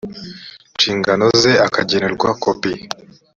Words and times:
nshingano 0.75 1.25
ze 1.41 1.53
akagenerwa 1.67 2.29
kopi 2.43 2.73